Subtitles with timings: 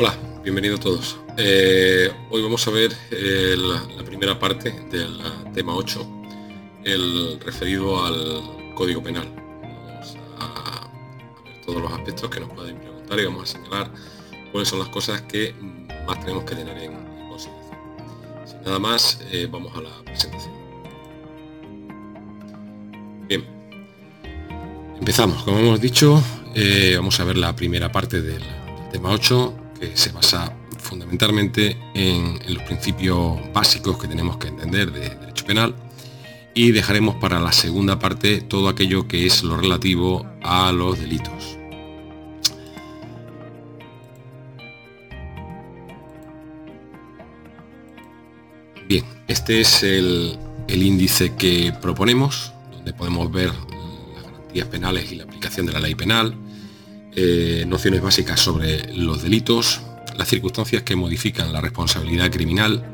[0.00, 1.18] Hola, bienvenidos todos.
[1.36, 5.18] Eh, hoy vamos a ver eh, la, primera parte del
[5.52, 6.08] tema 8,
[6.84, 9.28] el referido al Código Penal.
[9.60, 10.88] Vamos a,
[11.42, 13.90] ver todos los aspectos que nos pueden preguntar y vamos a señalar
[14.52, 15.52] cuáles son las cosas que
[16.06, 16.92] más tenemos que tener en,
[17.28, 17.76] consideración.
[18.46, 20.54] Sin nada más, eh, vamos a la presentación.
[23.26, 23.44] Bien,
[25.00, 25.42] empezamos.
[25.42, 26.22] Como hemos dicho,
[26.94, 28.44] vamos a ver la primera parte del
[28.92, 35.10] tema 8 que se basa fundamentalmente en, los principios básicos que tenemos que entender de
[35.10, 35.74] derecho penal
[36.54, 41.56] y dejaremos para la segunda parte todo aquello que es lo relativo a los delitos.
[48.88, 50.38] Bien, este es el,
[50.68, 53.52] índice que proponemos, donde podemos ver
[54.14, 56.34] las garantías penales y la aplicación de la ley penal,
[57.20, 59.80] eh, nociones básicas sobre los delitos,
[60.16, 62.84] las circunstancias que modifican la responsabilidad criminal,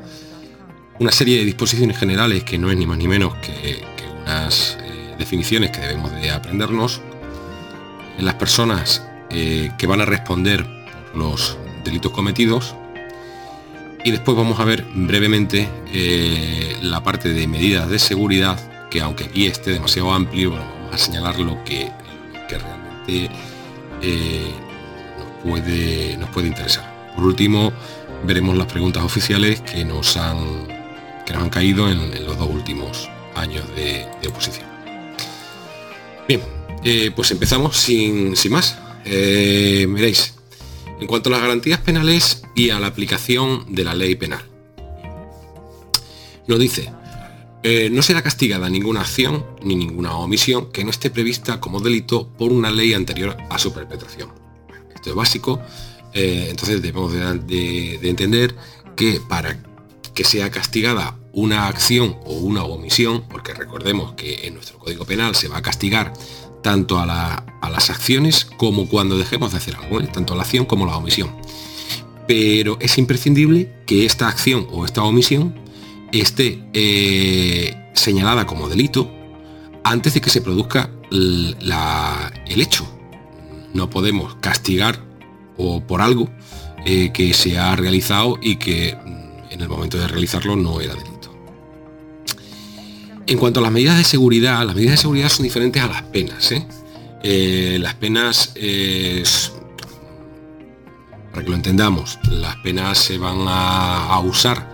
[0.98, 3.84] una serie de disposiciones generales que no es ni más ni menos que,
[4.22, 7.02] unas eh, definiciones que debemos de aprendernos,
[8.19, 12.75] las personas eh, que van a responder por los delitos cometidos.
[14.06, 15.69] Y después vamos a ver brevemente
[16.80, 21.39] la parte de medidas de seguridad que aunque aquí esté demasiado amplio, vamos a señalar
[21.39, 21.91] lo que
[22.48, 23.30] realmente
[24.03, 24.53] eh,
[25.19, 27.12] nos, puede, nos puede interesar.
[27.14, 27.73] Por último,
[28.27, 30.67] veremos las preguntas oficiales que nos han,
[31.27, 34.67] que nos han caído en, los dos últimos años de, oposición.
[36.27, 36.41] Bien,
[36.83, 38.78] eh, pues empezamos sin, más.
[39.05, 40.34] Eh, miréis,
[41.01, 44.45] en cuanto a las garantías penales y a la aplicación de la ley penal.
[46.47, 46.91] Nos dice,
[47.67, 52.29] eh, no será castigada ninguna acción ni ninguna omisión que no esté prevista como delito
[52.29, 54.29] por una ley anterior a su perpetración.
[54.95, 55.62] Esto es básico,
[56.12, 58.55] eh, entonces debemos de, entender
[58.97, 59.59] que para
[60.12, 65.35] que sea castigada una acción o una omisión, porque recordemos que en nuestro Código Penal
[65.35, 66.13] se va a castigar
[66.63, 70.08] tanto a, las acciones como cuando dejemos de hacer algo, ¿eh?
[70.13, 71.35] tanto la acción como la omisión.
[72.29, 75.64] Pero es imprescindible que esta acción o esta omisión
[76.20, 79.11] esté eh, señalada como delito
[79.83, 81.57] antes de que se produzca el
[82.48, 82.86] hecho.
[83.73, 85.01] No podemos castigar
[85.57, 86.30] o por algo
[86.86, 90.95] eh, que se ha realizado y que mm, en el momento de realizarlo no era
[90.95, 91.35] delito.
[93.27, 96.03] En cuanto a las medidas de seguridad, las medidas de seguridad son diferentes a las
[96.03, 96.53] penas.
[96.53, 96.67] ¿eh?
[97.80, 98.48] las penas,
[101.33, 104.73] para que lo entendamos, las penas se van a usar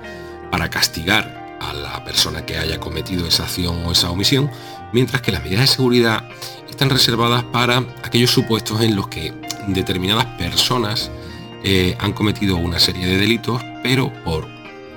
[0.50, 4.50] para castigar a la persona que haya cometido esa acción o esa omisión,
[4.93, 6.25] mientras que las medidas de seguridad
[6.69, 9.34] están reservadas para aquellos supuestos en los que
[9.69, 11.11] determinadas personas
[11.62, 14.47] eh, han cometido una serie de delitos, pero por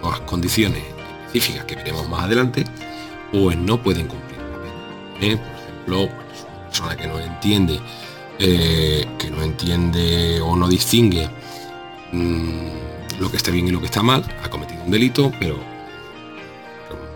[0.02, 0.82] unas condiciones
[1.26, 2.64] específicas que veremos más adelante,
[3.32, 4.40] pues no pueden cumplir.
[5.22, 5.38] ¿eh?
[5.38, 7.80] Por ejemplo, una persona que no entiende,
[8.40, 11.30] eh, que no entiende o no distingue
[12.12, 15.58] mm, lo que está bien y lo que está mal, ha cometido un delito, pero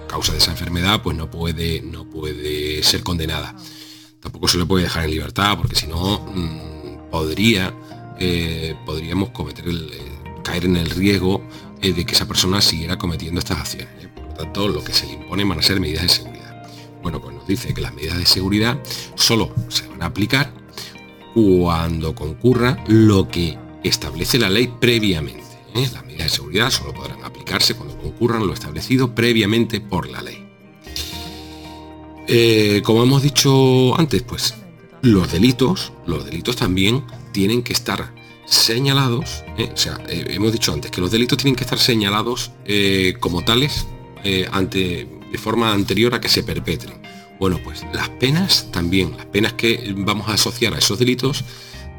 [0.08, 3.56] causa de esa enfermedad pues no puede, no puede ser condenada.
[4.20, 7.74] Tampoco se le puede dejar en libertad porque si no mm, podría,
[8.20, 10.02] eh, podríamos cometer eh,
[10.44, 11.44] caer en el riesgo
[11.82, 14.08] eh, de que esa persona siguiera cometiendo estas acciones.
[14.16, 16.68] Por lo tanto, lo que se le impone van a ser medidas de seguridad.
[17.04, 18.80] Bueno, pues nos dice que las medidas de seguridad
[19.16, 20.52] solo se van a aplicar
[21.34, 25.47] cuando concurra lo que establece la ley previamente.
[25.78, 25.90] ¿Eh?
[25.94, 30.46] Las medidas de seguridad solo podrán aplicarse cuando concurran lo establecido previamente por la ley.
[32.28, 34.56] Eh, como hemos dicho antes, pues
[35.02, 38.14] los delitos, los delitos también tienen que estar
[38.46, 39.70] señalados, ¿eh?
[39.74, 42.52] o sea, hemos dicho antes que los delitos tienen que estar señalados
[43.20, 43.88] como tales
[44.52, 46.96] ante, de forma anterior a que se perpetren.
[47.40, 51.44] Bueno, pues las penas también, las penas que vamos a asociar a esos delitos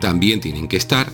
[0.01, 1.11] también tienen que estar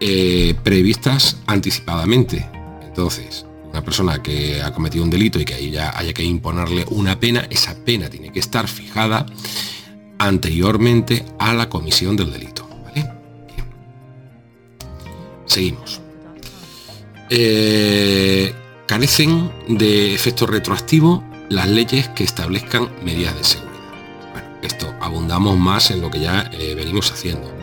[0.00, 2.48] eh, previstas anticipadamente.
[2.82, 6.84] Entonces, una persona que ha cometido un delito y que ahí ya haya que imponerle
[6.90, 9.26] una pena, esa pena tiene que estar fijada
[10.18, 12.64] anteriormente a la comisión del delito.
[15.46, 16.00] Seguimos.
[17.30, 18.52] Eh,
[18.86, 23.74] carecen de efecto retroactivo las leyes que establezcan medidas de seguridad.
[24.32, 27.53] Bueno, esto abundamos más en lo que ya eh, venimos haciendo.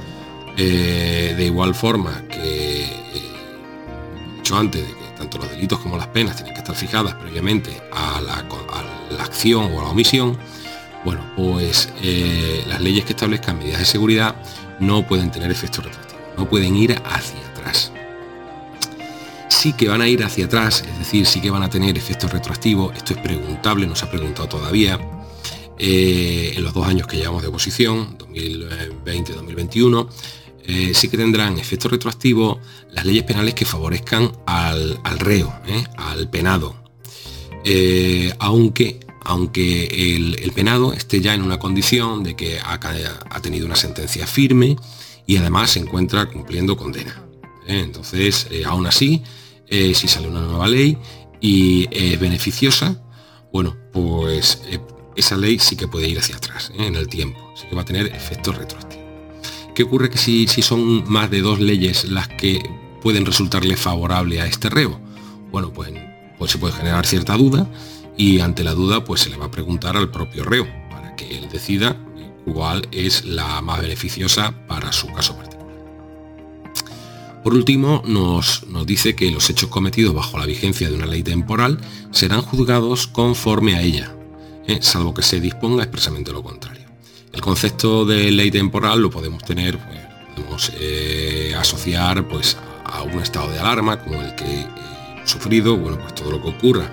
[0.58, 6.08] Eh, de igual forma que he dicho antes de que tanto los delitos como las
[6.08, 8.46] penas tienen que estar fijadas previamente a la,
[9.24, 10.38] acción o a la omisión,
[11.06, 14.36] bueno, pues eh, las leyes que establezcan medidas de seguridad
[14.80, 17.92] no pueden tener efectos retroactivos, no pueden ir hacia atrás.
[19.48, 22.32] sí que van a ir hacia atrás, es decir, sí que van a tener efectos
[22.32, 25.00] retroactivos, esto es preguntable, no se ha preguntado todavía,
[25.84, 30.08] eh, en los dos años que llevamos de oposición, 2020-2021,
[30.66, 32.60] eh, sí que tendrán efectos retroactivos
[32.92, 35.84] las leyes penales que favorezcan al, reo, ¿eh?
[35.98, 36.76] al penado.
[38.40, 42.80] aunque aunque el, penado esté ya en una condición de que ha,
[43.42, 44.76] tenido una sentencia firme
[45.28, 47.24] y además se encuentra cumpliendo condena.
[47.68, 49.22] Entonces, aún así,
[49.70, 50.98] si sale una nueva ley
[51.40, 53.00] y es beneficiosa,
[53.54, 54.60] bueno, pues
[55.16, 56.88] esa ley sí que puede ir hacia atrás ¿eh?
[56.88, 59.01] en el tiempo, sí que va a tener efectos retroactivos.
[59.74, 62.62] ¿Qué ocurre que si, si son más de dos leyes las que
[63.02, 65.00] pueden resultarle favorable a este reo?
[65.52, 65.92] Bueno, pues,
[66.38, 67.68] pues se puede generar cierta duda
[68.18, 71.38] y ante la duda pues se le va a preguntar al propio reo para que
[71.38, 71.98] él decida
[72.46, 75.62] cuál es la más beneficiosa para su caso particular.
[77.44, 81.24] Por último, nos, nos, dice que los hechos cometidos bajo la vigencia de una ley
[81.24, 81.80] temporal
[82.12, 84.16] serán juzgados conforme a ella,
[84.68, 84.80] ¿eh?
[84.82, 86.81] salvo que se disponga expresamente lo contrario.
[87.34, 90.00] El concepto de ley temporal lo podemos tener, pues,
[90.36, 94.66] podemos eh, asociar pues, a un estado de alarma como el que
[95.16, 96.92] hemos sufrido, bueno, pues todo lo que ocurra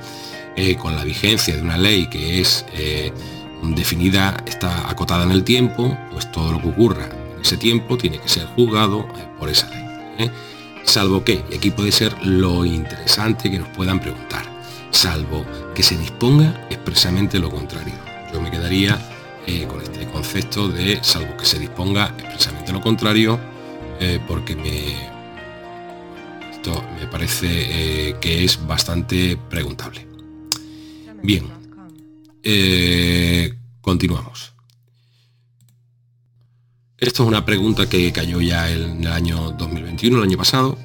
[0.57, 2.65] eh, con la vigencia de una ley que es
[3.75, 8.21] definida, está acotada en el tiempo, pues todo lo que ocurra en ese tiempo tiene
[8.21, 9.07] que ser juzgado
[9.39, 10.31] por esa ley.
[10.85, 14.45] Salvo que, y aquí puede ser lo interesante que nos puedan preguntar,
[14.91, 15.45] salvo
[15.75, 17.95] que se disponga expresamente lo contrario.
[18.33, 18.99] Yo me quedaría
[19.51, 23.41] eh, con este concepto de salvo que se disponga expresamente lo contrario,
[23.99, 24.93] eh, porque me,
[26.51, 27.47] esto me parece
[28.11, 30.07] eh, que es bastante preguntable.
[31.23, 31.47] Bien,
[33.81, 34.53] continuamos.
[36.99, 40.77] Esto es una pregunta que cayó ya en el año 2021, el año pasado.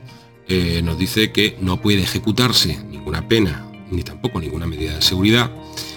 [0.83, 5.51] nos dice que no puede ejecutarse ninguna pena ni tampoco ninguna medida de seguridad,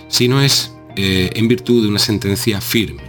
[0.09, 3.03] sino es eh, en virtud de una sentencia firme.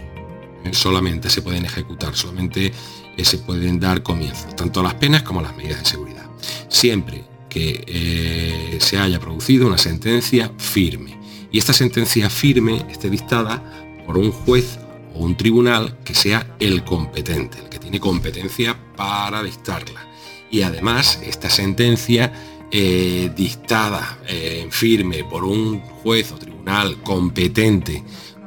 [0.64, 2.70] Eh, solamente se pueden ejecutar, solamente
[3.16, 6.26] eh, se pueden dar comienzos, tanto las penas como las medidas de seguridad.
[6.68, 11.18] Siempre que se haya producido una sentencia firme.
[11.50, 13.62] Y esta sentencia firme esté dictada
[14.06, 14.78] por un juez
[15.14, 20.06] o un tribunal que sea el competente, el que tiene competencia para dictarla.
[20.50, 22.32] Y además esta sentencia
[22.70, 26.57] dictada en firme por un juez o tribunal
[27.02, 28.04] competente,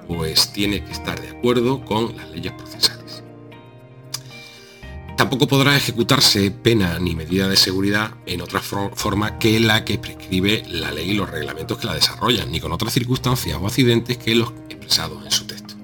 [0.08, 3.24] pues tiene que estar de acuerdo con las leyes procesales.
[5.18, 10.64] Tampoco podrá ejecutarse pena ni medida de seguridad en otra forma que la que prescribe
[10.68, 14.36] la ley y los reglamentos que la desarrollan, ni con otras circunstancias o accidentes que
[14.36, 15.76] los expresados en su texto.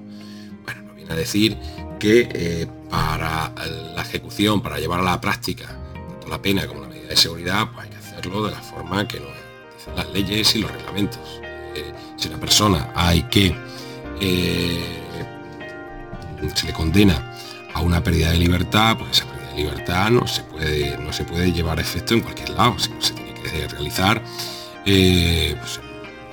[0.64, 1.56] Bueno, nos viene a decir
[2.00, 3.54] que eh, para
[3.94, 5.66] la ejecución, para llevar a la práctica
[6.10, 9.20] tanto la pena como la medida de seguridad, pues hay que de la forma que
[9.20, 9.30] nos
[9.76, 11.20] dicen las leyes y los reglamentos.
[11.78, 13.54] Eh, si una persona hay que
[14.20, 14.98] eh,
[16.54, 17.32] se le condena
[17.74, 21.24] a una pérdida de libertad, pues esa pérdida de libertad no se puede, no se
[21.24, 24.22] puede llevar a efecto en cualquier lado, se tiene que realizar
[24.84, 25.80] eh, pues,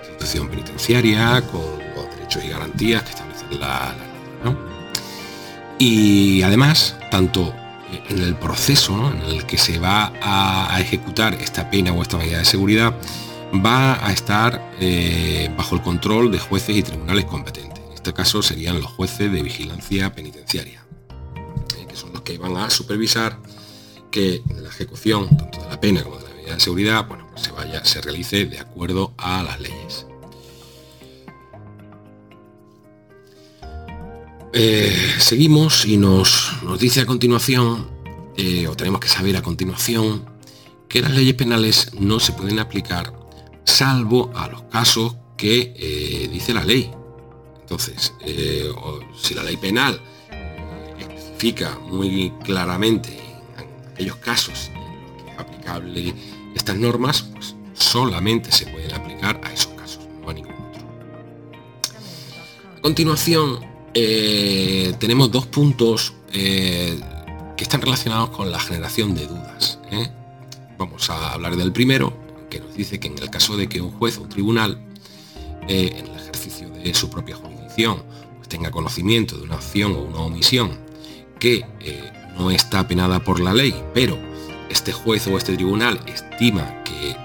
[0.09, 1.62] institución penitenciaria con
[1.95, 4.56] los derechos y garantías que establecen la, ley.
[5.77, 7.53] Y además, tanto
[8.09, 12.38] en el proceso en el que se va a, ejecutar esta pena o esta medida
[12.39, 12.96] de seguridad,
[13.63, 17.83] va a estar eh, bajo el control de jueces y tribunales competentes.
[17.88, 20.85] En este caso serían los jueces de vigilancia penitenciaria,
[21.77, 23.39] eh, que son los que van a supervisar
[24.12, 27.43] que la ejecución tanto de la pena como de la medida de seguridad bueno, pues
[27.43, 30.05] se, vaya, se realice de acuerdo a las leyes.
[34.53, 37.89] Eh, seguimos y nos, nos, dice a continuación,
[38.69, 40.25] o tenemos que saber a continuación,
[40.88, 43.25] que las leyes penales no se pueden aplicar
[43.65, 46.91] salvo a los casos que eh, dice la ley.
[47.62, 48.13] Entonces,
[49.17, 50.00] si la ley penal
[51.00, 53.10] especifica muy claramente
[53.57, 56.13] en aquellos casos en los que es aplicable
[56.55, 60.88] estas normas, pues solamente se pueden aplicar a esos casos, no a ningún otro.
[62.77, 63.60] A continuación,
[63.93, 67.00] eh, tenemos dos puntos eh,
[67.55, 69.79] que están relacionados con la generación de dudas.
[69.91, 70.10] ¿eh?
[70.77, 72.13] Vamos a hablar del primero,
[72.49, 74.79] que nos dice que en el caso de que un juez o un tribunal,
[75.67, 78.03] en el ejercicio de su propia jurisdicción,
[78.37, 80.77] pues tenga conocimiento de una acción o una omisión
[81.39, 81.65] que
[82.37, 84.17] no está penada por la ley, pero
[84.69, 87.15] este juez o este tribunal estima que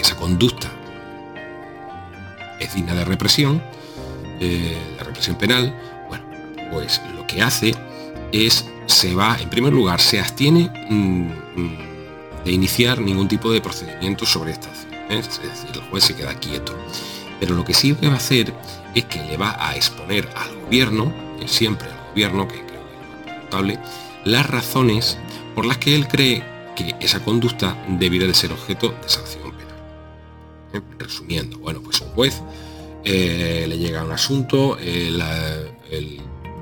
[0.00, 0.70] esa conducta
[2.60, 3.62] es digna de represión,
[4.98, 5.74] la represión penal,
[6.08, 6.24] bueno,
[6.70, 7.74] pues lo que hace
[8.32, 11.78] es, se va, en primer lugar, se abstiene mm, mm,
[12.46, 14.94] de iniciar ningún tipo de procedimiento sobre esta acción.
[14.94, 15.18] ¿eh?
[15.18, 16.74] Es decir, el juez se queda quieto.
[17.40, 18.54] Pero lo que sí va a hacer
[18.94, 21.12] es que le va a exponer al gobierno,
[21.46, 22.82] siempre al gobierno, que creo
[23.24, 23.78] que es notable,
[24.24, 25.18] las razones
[25.56, 26.44] por las que él cree
[26.76, 29.76] que esa conducta debiera de ser objeto de sanción penal.
[30.72, 30.80] ¿Eh?
[30.98, 32.40] Resumiendo, bueno, pues un juez
[33.02, 35.20] eh, le llega un asunto, él,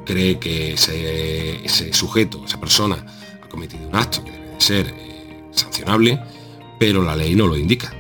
[0.07, 3.05] cree que ese, sujeto, esa persona,
[3.43, 5.04] ha cometido un acto que debe de ser
[5.55, 6.21] sancionable,
[6.79, 7.93] pero la ley no lo indica.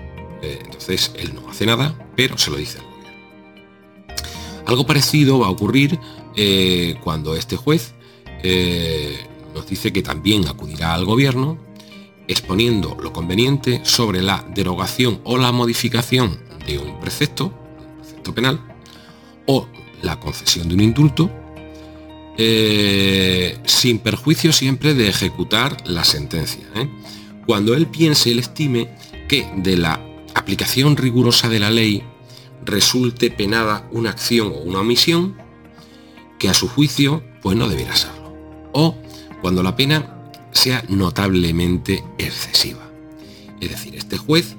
[0.42, 3.18] entonces él no hace nada, pero se lo dice al gobierno.
[4.66, 5.98] Algo parecido va a ocurrir
[7.02, 7.94] cuando este juez
[9.54, 11.58] nos dice que también acudirá al gobierno
[12.28, 18.60] exponiendo lo conveniente sobre la derogación o la modificación de un precepto, un precepto penal,
[19.46, 19.66] o
[20.02, 21.30] la concesión de un indulto,
[22.36, 26.64] eh, sin perjuicio siempre de ejecutar la sentencia.
[27.44, 27.46] ¿Eh?
[27.46, 28.90] Cuando él piense, él estime
[29.28, 30.00] que de la
[30.34, 32.02] aplicación rigurosa de la ley
[32.64, 35.36] resulte penada una acción o una omisión
[36.38, 38.34] que a su juicio pues no debiera serlo.
[38.72, 38.96] O
[39.40, 42.80] cuando la pena sea notablemente excesiva.
[43.60, 44.56] Es decir, este juez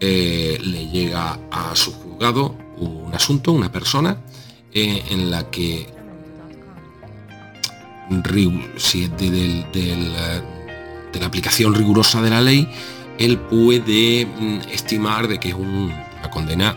[0.00, 4.22] eh, le llega a su juzgado un asunto, una persona,
[4.72, 5.86] eh, en la que
[8.76, 9.08] si
[11.20, 12.68] la aplicación rigurosa de la ley,
[13.18, 16.76] él puede mm, estimar de que es una condena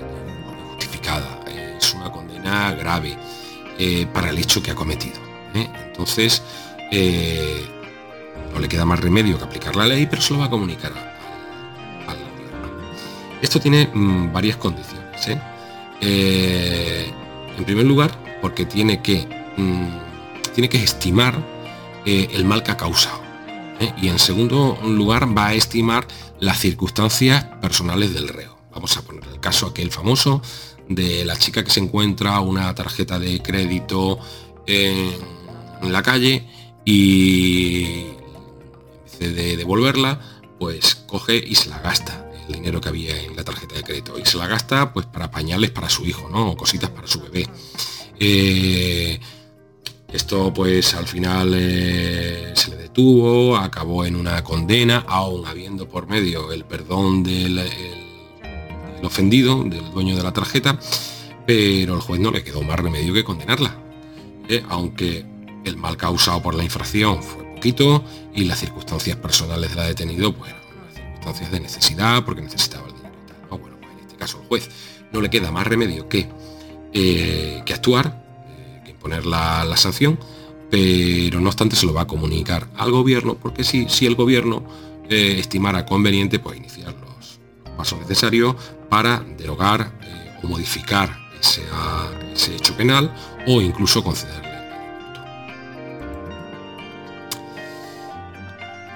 [0.00, 1.40] eh, justificada,
[1.78, 3.16] es una condena grave
[4.12, 5.20] para el hecho que ha cometido.
[5.54, 6.42] Entonces,
[8.52, 10.92] no le queda más remedio que aplicar la ley, pero se lo va a comunicar
[10.92, 11.12] al.
[13.42, 15.28] Esto tiene mm, varias condiciones.
[15.28, 15.38] ¿eh?
[16.00, 17.12] Eh,
[17.58, 18.10] en primer lugar,
[18.40, 19.26] porque tiene que,
[19.56, 21.34] mm, tiene que estimar
[22.06, 23.21] eh, el mal que ha causado.
[24.00, 26.06] Y en segundo lugar, va a estimar
[26.40, 28.58] las circunstancias personales del reo.
[28.72, 30.42] Vamos a poner el caso aquel famoso
[30.88, 34.18] de la chica que se encuentra una tarjeta de crédito
[34.66, 35.12] en
[35.92, 36.46] la calle
[36.84, 38.06] y
[39.18, 40.20] de devolverla,
[40.58, 44.18] pues coge y se la gasta el dinero que había en la tarjeta de crédito
[44.18, 46.50] y se la gasta pues para pañales para su hijo, ¿no?
[46.50, 47.48] O cositas para su bebé.
[48.18, 49.20] Eh,
[50.12, 56.06] esto pues al final eh, se le detuvo, acabó en una condena, aún habiendo por
[56.06, 57.60] medio el perdón del
[59.02, 60.78] ofendido, del dueño de la tarjeta,
[61.46, 63.76] pero el juez no le quedó más remedio que condenarla.
[64.48, 65.24] Eh, aunque
[65.64, 67.42] el mal causado por la infracción fue
[68.34, 70.52] y las circunstancias personales de la detenido, pues
[70.94, 73.14] circunstancias de necesidad porque necesitaba el dinero.
[73.50, 74.68] Bueno, pues en este caso el juez
[75.12, 76.28] no le queda más remedio que,
[76.92, 78.21] eh, que actuar,
[79.02, 80.18] eh, imponer la, sanción,
[80.70, 84.64] pero no obstante se lo va a comunicar al gobierno porque si, si el gobierno
[85.08, 87.40] eh, estimara conveniente, pues iniciar los
[87.76, 88.56] pasos necesarios
[88.88, 89.92] para derogar
[90.42, 91.62] o modificar ese,
[92.32, 93.12] ese hecho penal
[93.46, 94.52] o incluso conceder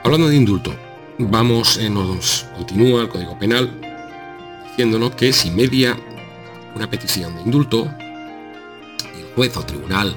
[0.06, 0.72] Hablando de indulto,
[1.18, 3.68] vamos, eh, nos continúa el Código Penal
[4.68, 5.98] diciéndonos que si media
[6.76, 7.92] una petición de indulto,
[9.36, 10.16] juez o tribunal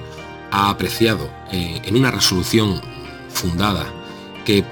[0.49, 2.81] ha apreciado eh, en una resolución
[3.29, 3.85] fundada
[4.45, 4.63] que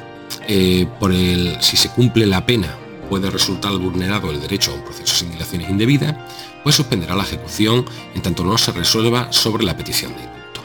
[0.47, 2.75] eh, por el, si se cumple la pena
[3.07, 6.15] puede resultar vulnerado el derecho a un proceso sin dilaciones indebidas,
[6.63, 7.85] pues suspenderá la ejecución
[8.15, 10.61] en tanto no se resuelva sobre la petición de indulto.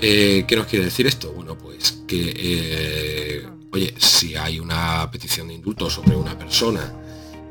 [0.00, 1.32] ¿Qué nos quiere decir esto?
[1.32, 6.94] Bueno, pues que oye, si hay una petición de indulto sobre una persona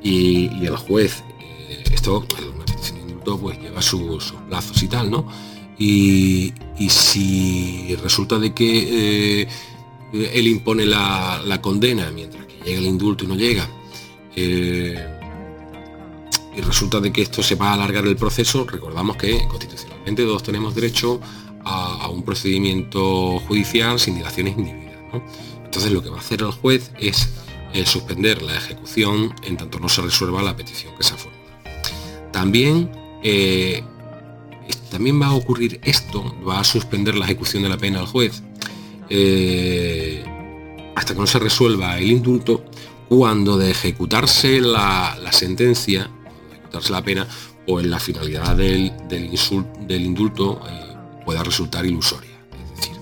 [0.02, 2.26] y, el juez, eh, esto,
[3.24, 5.28] pues lleva sus, plazos y tal, ¿no?
[5.78, 6.54] Y,
[6.90, 9.48] si resulta de que eh,
[10.34, 13.68] él impone la, condena mientras que llega el indulto y no llega,
[14.36, 15.14] eh,
[16.56, 20.44] y resulta de que esto se va a alargar el proceso, recordamos que constitucionalmente todos
[20.44, 21.20] tenemos derecho
[21.64, 25.00] a, un procedimiento judicial sin dilaciones individuales.
[25.14, 25.24] ¿no?
[25.64, 27.30] Entonces lo que va a hacer el juez es
[27.74, 31.44] eh, suspender la ejecución en tanto no se resuelva la petición que se ha formulado.
[32.32, 32.92] También,
[33.24, 33.84] eh,
[34.92, 38.44] también va a ocurrir esto, va a suspender la ejecución de la pena al juez
[39.10, 40.24] eh,
[40.96, 42.64] hasta que no se resuelva el indulto
[43.10, 46.10] cuando de ejecutarse la, sentencia,
[46.50, 47.28] de ejecutarse la pena,
[47.68, 50.62] o en la finalidad del, del indulto
[51.26, 52.32] pueda resultar ilusoria.
[52.52, 52.98] Es decir,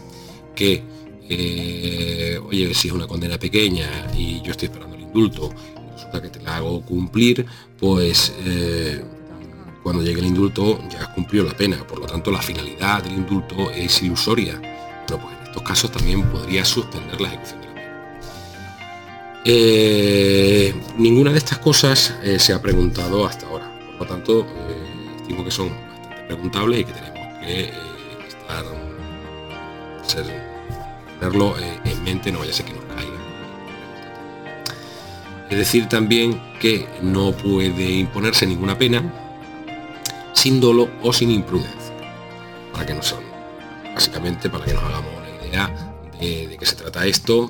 [0.56, 0.84] que
[1.34, 3.88] eh, oye, si es una condena pequeña
[4.18, 5.50] y yo estoy esperando el indulto,
[5.94, 7.46] resulta que te la hago cumplir,
[7.80, 9.02] pues eh,
[9.84, 13.72] cuando llegue el indulto ya cumplió la pena, por lo tanto la finalidad del indulto
[13.72, 14.60] es ilusoria.
[15.08, 17.92] Pero pues en estos casos también podría suspender la ejecución de la pena.
[19.46, 23.72] Eh, ninguna de estas cosas eh, se ha preguntado hasta ahora.
[23.98, 24.48] Por lo tanto,
[25.20, 27.72] estimo que son bastante preguntables y que tenemos que
[31.20, 33.12] tenerlo en mente, no vaya a ser que nos caiga.
[35.50, 39.21] Es decir también que no puede imponerse ninguna pena
[40.34, 41.96] sin dolo o sin imprudencia.
[42.72, 43.24] Para que no son.
[43.94, 47.50] Básicamente, para que nos hagamos una idea de, qué se trata esto,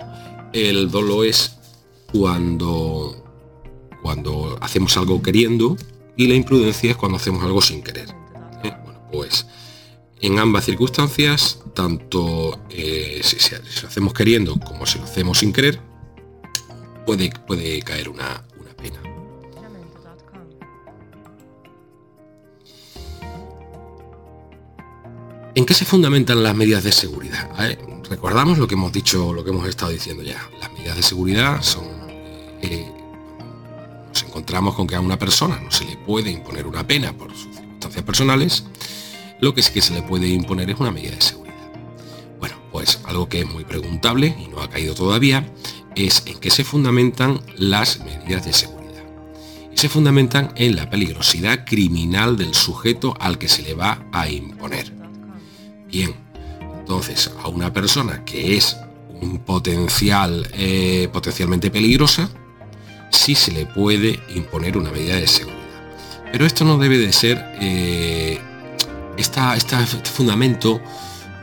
[0.54, 1.58] el dolo es
[2.12, 3.24] cuando,
[4.02, 5.78] cuando hacemos algo queriendo
[6.18, 8.10] y la imprudencia es cuando hacemos algo sin querer.
[8.64, 8.74] ¿eh?
[8.84, 9.46] Bueno, pues
[10.20, 15.54] en ambas circunstancias, tanto eh, si, si, lo hacemos queriendo como si lo hacemos sin
[15.54, 15.80] querer,
[17.06, 18.44] puede, puede caer una,
[25.54, 27.50] ¿En qué se fundamentan las medidas de seguridad?
[28.10, 30.50] recordamos lo que hemos dicho, lo que hemos estado diciendo ya.
[30.60, 31.86] Las medidas de seguridad son...
[32.62, 32.90] Eh,
[34.10, 37.32] nos encontramos con que a una persona no se le puede imponer una pena por
[37.32, 38.66] sus circunstancias personales,
[39.40, 41.72] lo que sí que se le puede imponer es una medida de seguridad.
[42.40, 45.50] Bueno, pues algo que es muy preguntable y no ha caído todavía
[45.96, 49.04] es en que se fundamentan las medidas de seguridad.
[49.74, 54.30] Y se fundamentan en la peligrosidad criminal del sujeto al que se le va a
[54.30, 55.01] imponer.
[55.92, 56.16] Bien,
[56.80, 58.78] entonces a una persona que es
[59.22, 62.30] un potencial eh, potencialmente peligrosa,
[63.12, 65.60] sí se le puede imponer una medida de seguridad.
[66.32, 68.40] Pero esto no debe de ser, eh,
[69.18, 70.82] este fundamento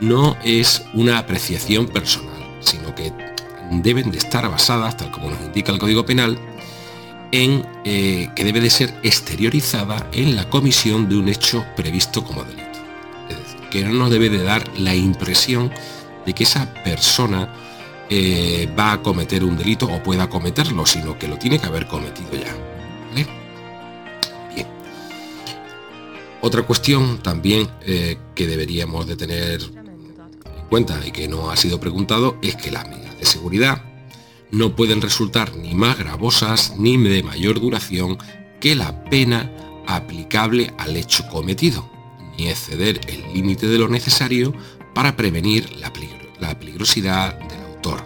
[0.01, 3.13] no es una apreciación personal, sino que
[3.71, 6.39] deben de estar basadas, tal como nos indica el Código Penal,
[7.31, 12.43] en eh, que debe de ser exteriorizada en la comisión de un hecho previsto como
[12.43, 12.68] delito.
[13.69, 15.71] Que no nos debe de dar la impresión
[16.25, 17.53] de que esa persona
[18.09, 21.87] eh, va a cometer un delito o pueda cometerlo, sino que lo tiene que haber
[21.87, 22.55] cometido ya.
[23.13, 23.27] Bien.
[26.41, 31.79] Otra cuestión también eh, que deberíamos de tener en cuenta y que no ha sido
[31.79, 33.83] preguntado es que la de seguridad
[34.51, 38.17] no pueden resultar ni más gravosas ni de mayor duración
[38.59, 39.51] que la pena
[39.85, 41.89] aplicable al hecho cometido,
[42.47, 44.53] exceder el límite de lo necesario
[44.93, 45.91] para prevenir la,
[46.57, 48.03] peligrosidad del autor.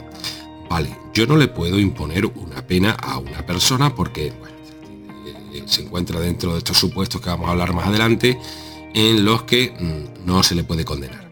[0.69, 6.19] Vale, yo no le puedo imponer una pena a una persona porque eh, se encuentra
[6.19, 8.39] dentro de estos supuestos que vamos a hablar más adelante
[8.93, 11.23] en los que mm, no se le puede condenar.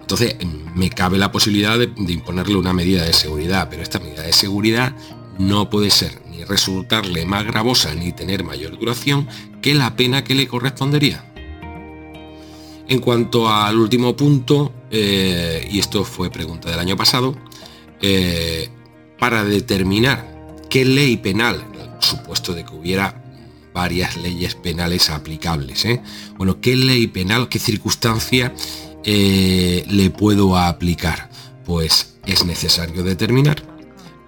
[0.00, 0.36] Entonces
[0.74, 4.94] me cabe la posibilidad de, imponerle una medida de seguridad, pero esta medida de seguridad
[5.38, 9.26] no puede ser ni resultarle más gravosa ni tener mayor duración
[9.60, 11.35] que la pena que le correspondería.
[12.88, 17.36] En cuanto al último punto, eh, y esto fue pregunta del año pasado,
[18.00, 18.68] eh,
[19.18, 21.64] para determinar qué ley penal,
[21.98, 23.22] supuesto de que hubiera
[23.72, 26.02] varias leyes penales aplicables, ¿eh?
[26.36, 28.54] bueno, qué ley penal, qué circunstancia
[29.04, 31.30] eh, le puedo aplicar?
[31.64, 33.62] Pues es necesario determinar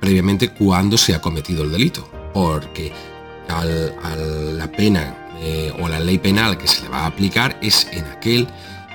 [0.01, 2.93] previamente cuándo se ha cometido el delito, porque
[3.49, 7.89] a la pena eh, o la ley penal que se le va a aplicar es
[7.93, 8.49] en aquel,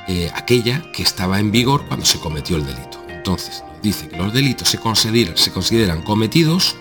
[0.07, 3.03] eh, aquella que estaba en vigor cuando se cometió el delito.
[3.09, 6.75] Entonces, dice que los delitos se consideran, cometidos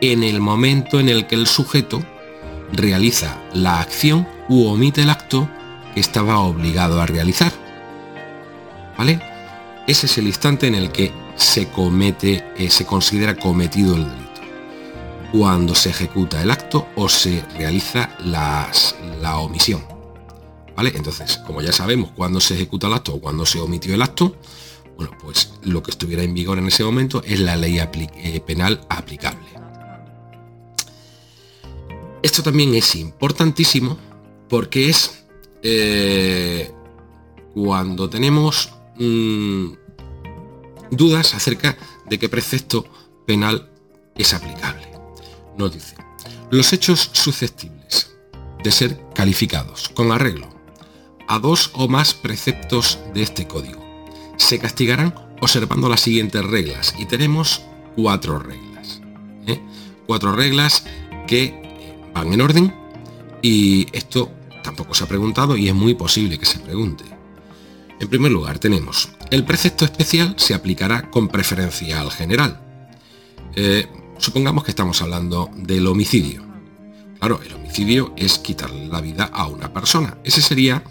[0.00, 2.02] en el momento en el que el sujeto
[2.72, 5.48] realiza la acción u omite el acto
[5.94, 7.52] que estaba obligado a realizar
[8.98, 9.20] ¿vale?
[9.86, 14.27] Ese es el instante en el que se comete, eh, se considera cometido el delito.
[15.32, 19.84] Cuando se ejecuta el acto o se realiza la omisión.
[20.76, 20.92] ¿Vale?
[20.94, 24.36] Entonces, como ya sabemos cuándo se ejecuta el acto o cuándo se omitió el acto,
[24.96, 28.80] bueno, pues lo que estuviera en vigor en ese momento es la ley eh, penal
[28.88, 29.48] aplicable.
[32.22, 33.98] Esto también es importantísimo
[34.48, 35.24] porque es
[35.62, 36.72] eh,
[37.54, 39.74] cuando tenemos Mm,
[40.90, 41.78] dudas acerca
[42.10, 42.84] de qué precepto
[43.26, 43.70] penal
[44.16, 44.97] es aplicable.
[45.58, 45.96] Nos dice,
[46.50, 48.12] los hechos susceptibles
[48.62, 50.48] de ser calificados con arreglo
[51.28, 53.84] a dos o más preceptos de este código
[54.36, 57.62] se castigarán observando las siguientes reglas y tenemos
[57.96, 59.00] cuatro reglas.
[59.46, 59.60] ¿eh?
[60.06, 60.84] Cuatro reglas
[61.26, 62.74] que van en orden
[63.42, 64.30] y esto
[64.62, 67.04] tampoco se ha preguntado y es muy posible que se pregunte.
[68.00, 72.60] En primer lugar, tenemos el precepto especial se aplicará con preferencia al general.
[73.56, 73.86] Eh,
[74.18, 76.42] supongamos que estamos hablando del homicidio.
[77.18, 80.18] Claro, el homicidio es quitarle la vida a una persona.
[80.24, 80.84] Ese sería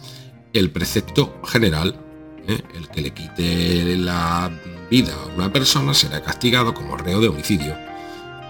[0.53, 1.99] el precepto general.
[2.47, 2.61] ¿eh?
[2.75, 4.51] El que le quite la
[4.89, 7.75] vida a una persona será castigado como reo de homicidio.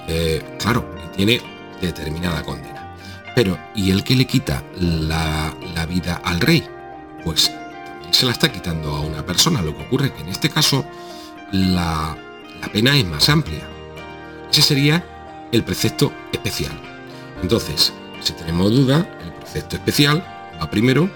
[0.08, 1.42] Eh, claro, tiene
[1.82, 2.96] determinada condena.
[3.36, 5.54] Pero, ¿y el que le quita la,
[5.88, 6.68] vida al rey?
[7.24, 7.52] Pues
[7.86, 9.62] también se la está quitando a una persona.
[9.62, 10.84] Lo que ocurre que en este caso
[11.52, 12.18] la
[12.74, 13.77] pena es más amplia.
[14.52, 16.72] Ese sería el precepto especial.
[17.42, 20.24] Entonces, si tenemos duda, el precepto especial
[20.60, 21.10] va primero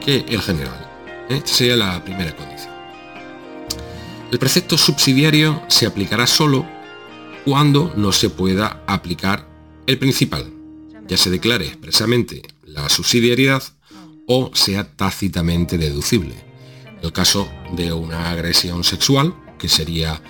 [0.00, 0.90] que el general.
[1.28, 1.36] ¿eh?
[1.36, 2.72] Esta sería la primera condición.
[4.30, 6.66] El precepto subsidiario se aplicará solo
[7.44, 9.46] cuando no se pueda aplicar
[9.86, 10.50] el principal,
[11.06, 13.62] ya se declare expresamente la subsidiariedad
[14.26, 16.34] o sea tácitamente deducible.
[17.02, 20.22] El caso de una agresión sexual, que sería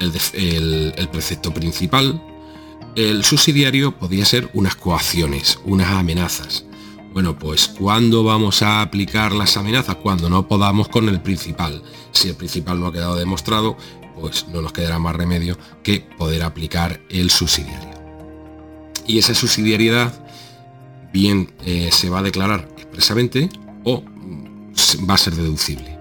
[0.00, 2.22] el, precepto principal,
[2.96, 6.64] el subsidiario podía ser unas coacciones, unas amenazas.
[7.12, 9.96] Bueno, pues ¿cuándo vamos a aplicar las amenazas?
[9.96, 11.82] Cuando no podamos con el principal.
[12.12, 13.76] Si el principal no ha quedado demostrado,
[14.20, 17.90] pues no nos quedará más remedio que poder aplicar el subsidiario.
[19.06, 20.24] Y esa subsidiariedad
[21.12, 23.48] bien eh, se va a declarar expresamente
[23.84, 24.04] o
[25.08, 25.98] va a ser deducible.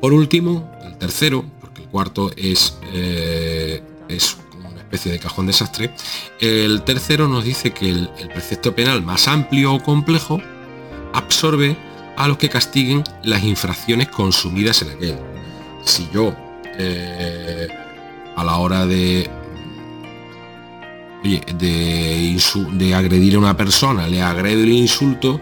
[0.00, 1.44] Por último, el tercero,
[1.92, 5.94] cuarto es, eh, es una especie de cajón desastre,
[6.40, 10.40] el tercero nos dice que el, precepto penal más amplio o complejo
[11.12, 11.76] absorbe
[12.16, 15.18] a los que castiguen las infracciones consumidas en aquel.
[15.84, 16.34] Si yo
[16.78, 17.68] eh,
[18.34, 19.30] a la hora de
[21.22, 22.36] de,
[22.72, 25.40] de, agredir a una persona, le agredo el insulto,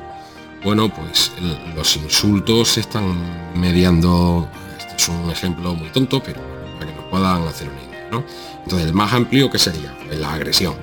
[0.62, 1.32] bueno, pues
[1.74, 3.14] los insultos están
[3.54, 4.48] mediando,
[5.00, 6.40] es un ejemplo muy tonto, pero
[6.74, 8.22] para que nos puedan hacer una idea, ¿no?
[8.62, 9.96] Entonces, el más amplio, que sería?
[10.06, 10.74] Pues la agresión,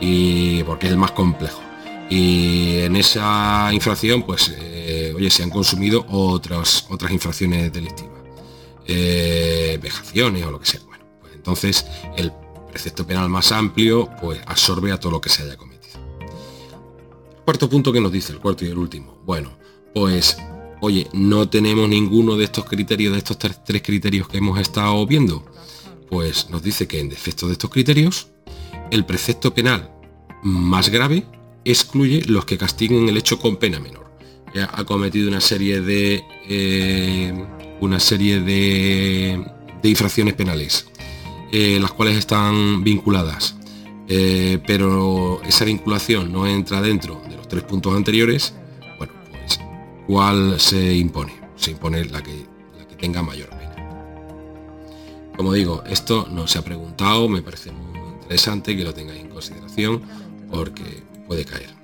[0.00, 1.62] y porque es el más complejo.
[2.10, 8.20] Y en esa infracción, pues, eh, oye, se han consumido otras, otras infracciones delictivas.
[8.86, 10.80] Eh, vejaciones o lo que sea.
[10.86, 12.32] Bueno, pues entonces el
[12.70, 16.00] precepto penal más amplio pues absorbe a todo lo que se haya cometido.
[17.44, 19.18] Cuarto punto que nos dice el cuarto y el último.
[19.24, 19.52] Bueno,
[19.94, 20.36] pues
[20.82, 25.46] oye, no tenemos ninguno de estos criterios, de estos tres, criterios que hemos estado viendo.
[26.10, 28.26] Pues nos dice que en defecto de estos criterios,
[28.90, 29.92] el precepto penal
[30.42, 31.24] más grave
[31.64, 34.10] excluye los que castiguen el hecho con pena menor.
[34.54, 37.32] Ya ha cometido una serie de eh,
[37.80, 39.40] una serie de,
[39.84, 40.88] infracciones penales,
[41.52, 43.54] eh, las cuales están vinculadas,
[44.08, 48.54] eh, pero esa vinculación no entra dentro de los tres puntos anteriores,
[50.06, 51.34] ¿cuál se impone?
[51.56, 52.46] Se impone la que,
[52.78, 53.76] la que tenga mayor pena.
[55.36, 59.28] Como digo, esto no se ha preguntado, me parece muy interesante que lo tengáis en
[59.28, 60.02] consideración
[60.50, 61.81] porque puede caer.